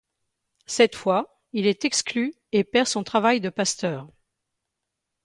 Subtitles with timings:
[0.65, 4.07] Cette fois, il est exclu et perd son travail de pasteur.